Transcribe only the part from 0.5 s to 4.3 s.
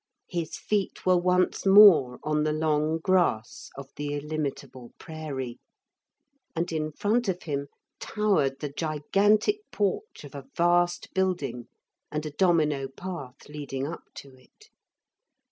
feet were once more on the long grass of the